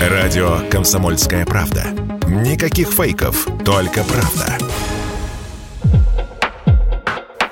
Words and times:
Радио 0.00 0.66
«Комсомольская 0.70 1.44
правда». 1.44 1.84
Никаких 2.26 2.88
фейков, 2.88 3.46
только 3.66 4.02
правда. 4.02 4.56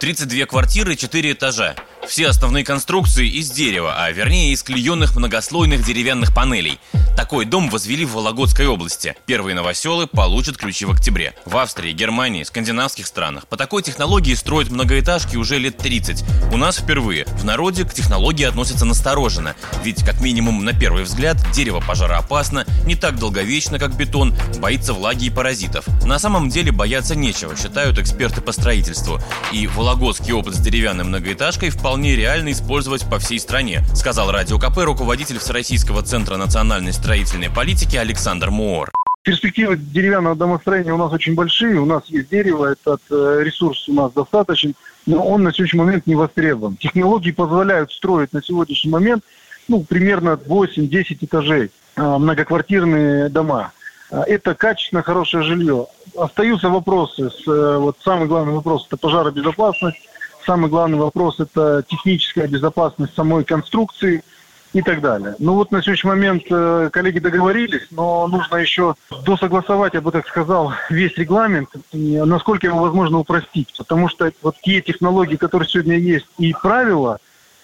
32 0.00 0.46
квартиры, 0.46 0.96
4 0.96 1.32
этажа. 1.32 1.74
Все 2.06 2.28
основные 2.28 2.64
конструкции 2.64 3.28
из 3.28 3.50
дерева, 3.50 3.94
а 3.96 4.10
вернее 4.10 4.52
из 4.52 4.62
клеенных 4.62 5.14
многослойных 5.16 5.84
деревянных 5.84 6.34
панелей. 6.34 6.80
Такой 7.16 7.44
дом 7.44 7.68
возвели 7.68 8.04
в 8.04 8.14
Вологодской 8.14 8.66
области. 8.66 9.14
Первые 9.26 9.54
новоселы 9.54 10.06
получат 10.06 10.56
ключи 10.56 10.86
в 10.86 10.90
октябре. 10.90 11.34
В 11.44 11.56
Австрии, 11.58 11.92
Германии, 11.92 12.42
скандинавских 12.42 13.06
странах 13.06 13.46
по 13.46 13.56
такой 13.56 13.82
технологии 13.82 14.34
строят 14.34 14.70
многоэтажки 14.70 15.36
уже 15.36 15.58
лет 15.58 15.76
30. 15.76 16.24
У 16.52 16.56
нас 16.56 16.78
впервые. 16.78 17.26
В 17.26 17.44
народе 17.44 17.84
к 17.84 17.92
технологии 17.92 18.44
относятся 18.44 18.86
настороженно. 18.86 19.54
Ведь, 19.84 20.02
как 20.02 20.20
минимум, 20.20 20.64
на 20.64 20.72
первый 20.72 21.04
взгляд, 21.04 21.36
дерево 21.52 21.80
пожароопасно, 21.86 22.64
не 22.86 22.96
так 22.96 23.18
долговечно, 23.18 23.78
как 23.78 23.94
бетон, 23.94 24.34
боится 24.58 24.94
влаги 24.94 25.26
и 25.26 25.30
паразитов. 25.30 25.86
На 26.04 26.18
самом 26.18 26.48
деле 26.48 26.72
бояться 26.72 27.14
нечего, 27.14 27.54
считают 27.56 27.98
эксперты 27.98 28.40
по 28.40 28.52
строительству. 28.52 29.20
И 29.52 29.66
вологодский 29.66 30.32
опыт 30.32 30.54
с 30.54 30.58
деревянной 30.58 31.04
многоэтажкой 31.04 31.70
вполне 31.70 31.89
реально 31.98 32.52
использовать 32.52 33.08
по 33.10 33.18
всей 33.18 33.40
стране, 33.40 33.80
сказал 33.94 34.30
Радио 34.30 34.58
КП 34.58 34.78
руководитель 34.84 35.38
Всероссийского 35.38 36.02
центра 36.02 36.36
национальной 36.36 36.92
строительной 36.92 37.50
политики 37.50 37.96
Александр 37.96 38.50
Моор. 38.50 38.90
Перспективы 39.22 39.76
деревянного 39.76 40.36
домостроения 40.36 40.94
у 40.94 40.96
нас 40.96 41.12
очень 41.12 41.34
большие. 41.34 41.80
У 41.80 41.84
нас 41.84 42.04
есть 42.06 42.30
дерево, 42.30 42.66
этот 42.66 43.02
э, 43.10 43.40
ресурс 43.42 43.88
у 43.88 43.92
нас 43.92 44.12
достаточен, 44.12 44.74
но 45.04 45.22
он 45.26 45.42
на 45.42 45.52
сегодняшний 45.52 45.80
момент 45.80 46.06
не 46.06 46.14
востребован. 46.14 46.76
Технологии 46.76 47.32
позволяют 47.32 47.90
строить 47.90 48.32
на 48.32 48.40
сегодняшний 48.40 48.90
момент 48.90 49.24
ну, 49.66 49.82
примерно 49.82 50.38
8-10 50.46 51.18
этажей, 51.22 51.70
э, 51.96 52.02
многоквартирные 52.02 53.28
дома. 53.30 53.72
Э, 54.10 54.22
это 54.28 54.54
качественно 54.54 55.02
хорошее 55.02 55.42
жилье. 55.42 55.86
Остаются 56.16 56.68
вопросы. 56.68 57.30
С, 57.30 57.46
вот 57.46 57.96
самый 58.04 58.28
главный 58.28 58.52
вопрос– 58.52 58.86
это 58.88 58.96
пожаробезопасность. 58.96 59.98
Самый 60.46 60.70
главный 60.70 60.98
вопрос– 60.98 61.38
это 61.40 61.84
техническая 61.86 62.46
безопасность 62.46 63.14
самой 63.14 63.44
конструкции– 63.44 64.22
и 64.72 64.82
так 64.82 65.00
далее. 65.00 65.34
Ну 65.38 65.54
вот 65.54 65.72
на 65.72 65.82
сегодняшний 65.82 66.10
момент 66.10 66.44
э, 66.50 66.90
коллеги 66.92 67.18
договорились, 67.18 67.88
но 67.90 68.26
нужно 68.28 68.56
еще 68.56 68.94
досогласовать, 69.24 69.94
я 69.94 70.00
бы 70.00 70.12
так 70.12 70.28
сказал, 70.28 70.72
весь 70.88 71.16
регламент, 71.16 71.70
и 71.92 72.22
насколько 72.24 72.66
его 72.66 72.78
возможно 72.78 73.18
упростить. 73.18 73.74
Потому 73.76 74.08
что 74.08 74.30
вот 74.42 74.56
те 74.62 74.80
технологии, 74.80 75.36
которые 75.36 75.68
сегодня 75.68 75.98
есть, 75.98 76.26
и 76.38 76.52
правила, 76.52 77.18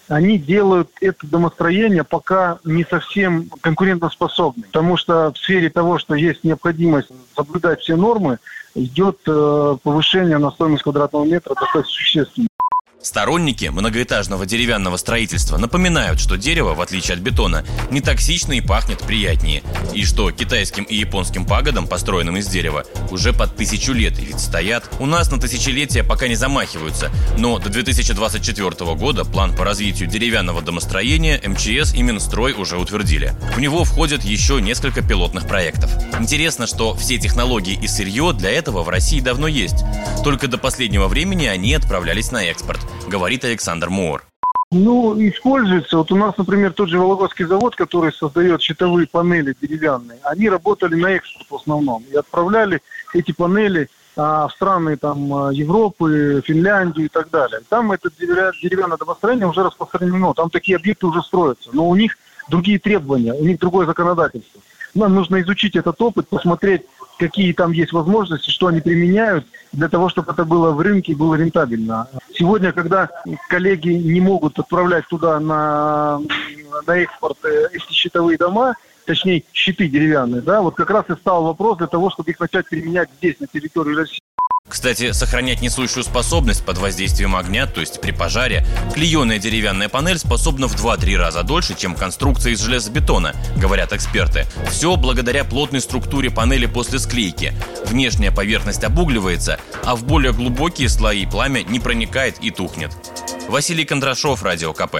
они 0.08 0.38
делают 0.38 0.88
это 1.00 1.27
домостроение 1.27 2.05
пока 2.05 2.58
не 2.64 2.84
совсем 2.84 3.50
конкурентоспособным. 3.61 4.64
Потому 4.64 4.96
что 4.96 5.33
в 5.33 5.38
сфере 5.38 5.70
того, 5.70 5.98
что 5.98 6.14
есть 6.14 6.44
необходимость 6.44 7.08
соблюдать 7.36 7.80
все 7.80 7.96
нормы, 7.96 8.38
идет 8.74 9.18
э, 9.27 9.77
повышение 9.83 10.38
на 10.38 10.50
стоимость 10.50 10.83
квадратного 10.83 11.24
метра 11.24 11.55
достаточно 11.55 11.92
существенно. 11.92 12.48
Сторонники 13.06 13.66
многоэтажного 13.66 14.46
деревянного 14.46 14.96
строительства 14.96 15.58
напоминают, 15.58 16.18
что 16.18 16.36
дерево, 16.36 16.74
в 16.74 16.80
отличие 16.80 17.14
от 17.14 17.20
бетона, 17.20 17.64
не 17.88 18.00
токсично 18.00 18.54
и 18.54 18.60
пахнет 18.60 18.98
приятнее, 18.98 19.62
и 19.94 20.04
что 20.04 20.32
китайским 20.32 20.82
и 20.82 20.96
японским 20.96 21.46
пагодам, 21.46 21.86
построенным 21.86 22.36
из 22.36 22.48
дерева, 22.48 22.84
уже 23.12 23.32
под 23.32 23.54
тысячу 23.54 23.92
лет, 23.92 24.18
ведь 24.18 24.40
стоят. 24.40 24.90
У 24.98 25.06
нас 25.06 25.30
на 25.30 25.38
тысячелетия 25.38 26.02
пока 26.02 26.27
не 26.27 26.34
замахиваются, 26.34 27.12
но 27.38 27.60
до 27.60 27.68
2024 27.68 28.94
года 28.96 29.24
план 29.24 29.54
по 29.54 29.64
развитию 29.64 30.08
деревянного 30.08 30.60
домостроения 30.60 31.40
МЧС 31.46 31.94
и 31.94 32.02
Минстрой 32.02 32.54
уже 32.54 32.77
утвердили. 32.77 33.36
В 33.54 33.60
него 33.60 33.84
входят 33.84 34.24
еще 34.24 34.60
несколько 34.60 35.00
пилотных 35.00 35.46
проектов. 35.46 35.92
Интересно, 36.18 36.66
что 36.66 36.96
все 36.96 37.18
технологии 37.18 37.78
и 37.80 37.86
сырье 37.86 38.32
для 38.32 38.50
этого 38.50 38.82
в 38.82 38.88
России 38.88 39.20
давно 39.20 39.46
есть. 39.46 39.84
Только 40.24 40.48
до 40.48 40.58
последнего 40.58 41.06
времени 41.06 41.46
они 41.46 41.72
отправлялись 41.72 42.33
на 42.33 42.42
экспорт– 42.46 42.80
говорит 43.08 43.44
Александр 43.44 43.90
Мур. 43.90 44.22
Ну, 44.72 45.17
используется. 45.28 45.98
Вот 45.98 46.11
у 46.11 46.17
нас, 46.17 46.36
например, 46.36 46.72
тот 46.72 46.89
же 46.89 46.98
Вологодский 46.98 47.44
завод, 47.44 47.77
который 47.77 48.12
создает 48.12 48.61
щитовые 48.61 49.06
панели 49.06 49.55
деревянные, 49.61 50.18
они 50.24 50.48
работали 50.48 50.96
на 50.96 51.12
экспорт 51.12 51.46
в 51.48 51.55
основном 51.55 52.02
и 52.11 52.16
отправляли 52.16 52.80
эти 53.14 53.30
панели 53.30 53.89
а, 54.16 54.48
в 54.48 54.52
страны 54.52 54.96
там 54.96 55.33
а, 55.33 55.52
Европы, 55.52 56.42
Финляндию 56.45 57.06
и 57.06 57.08
так 57.08 57.30
далее. 57.30 57.61
Там 57.68 57.92
это 57.92 58.11
деревянное 58.18 58.96
домостроение 58.96 59.46
уже 59.46 59.62
распространено, 59.62 60.34
там 60.34 60.50
такие 60.50 60.77
объекты 60.77 61.06
уже 61.06 61.22
строятся, 61.22 61.70
но 61.72 61.89
у 61.89 61.95
них 61.95 62.16
другие 62.48 62.78
требования, 62.78 63.34
у 63.34 63.45
них 63.45 63.61
другое 63.61 63.86
законодательство. 63.86 64.61
Нам 64.95 65.14
нужно 65.14 65.40
изучить 65.42 65.77
этот 65.77 66.00
опыт, 66.00 66.28
посмотреть, 66.28 66.83
какие 67.18 67.52
там 67.52 67.72
есть 67.72 67.92
возможности, 67.92 68.50
что 68.50 68.68
они 68.68 68.80
применяют 68.80 69.46
для 69.72 69.89
того, 69.89 70.08
чтобы 70.08 70.33
это 70.33 70.45
было 70.45 70.70
в 70.70 70.80
рынке 70.80 71.14
было 71.14 71.34
рентабельно. 71.34 72.08
Сегодня, 72.39 72.73
когда 72.73 73.08
коллеги 73.48 73.91
не 73.91 74.20
могут 74.20 74.58
отправлять 74.58 75.07
туда 75.08 75.41
на, 75.41 76.20
на 76.86 76.97
экспорт 76.97 77.39
э, 77.45 77.69
эти 77.73 77.92
щитовые 77.92 78.36
дома, 78.36 78.74
точнее 79.07 79.45
щиты 79.52 79.89
деревянные, 79.89 80.42
да, 80.42 80.61
вот 80.61 80.75
как 80.75 80.91
раз 80.91 81.08
и 81.08 81.14
стал 81.14 81.45
вопрос 81.45 81.79
для 81.79 81.86
того, 81.86 82.11
чтобы 82.11 82.30
их 82.30 82.41
начать 82.41 82.69
применять 82.69 83.08
здесь, 83.19 83.41
на 83.41 83.46
территории 83.46 83.95
России. 83.95 84.26
Кстати, 84.68 85.12
сохранять 85.12 85.62
несущую 85.62 86.02
способность 86.02 86.64
под 86.64 86.78
воздействием 86.78 87.36
огня, 87.36 87.66
то 87.66 87.80
есть 87.80 88.00
при 88.00 88.10
пожаре, 88.10 88.66
клееная 88.94 89.38
деревянная 89.38 89.88
панель 89.88 90.18
способна 90.18 90.66
в 90.66 90.74
2-3 90.74 91.16
раза 91.16 91.42
дольше, 91.44 91.74
чем 91.77 91.94
конструкция 91.94 92.52
из 92.52 92.60
железобетона, 92.60 93.34
говорят 93.56 93.92
эксперты. 93.92 94.46
Все 94.70 94.96
благодаря 94.96 95.44
плотной 95.44 95.80
структуре 95.80 96.30
панели 96.30 96.66
после 96.66 96.98
склейки. 96.98 97.54
Внешняя 97.86 98.32
поверхность 98.32 98.82
обугливается, 98.82 99.60
а 99.84 99.94
в 99.94 100.04
более 100.04 100.32
глубокие 100.32 100.88
слои 100.88 101.27
пламя 101.27 101.62
не 101.62 101.78
проникает 101.78 102.38
и 102.40 102.50
тухнет. 102.50 102.90
Василий 103.48 103.84
Кондрашов, 103.84 104.42
Радио 104.42 104.72
КП. 104.72 104.96